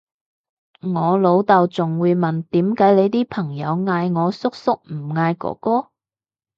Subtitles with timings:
[0.81, 5.89] 我老豆仲會問點解你啲朋友嗌我叔叔唔嗌哥哥？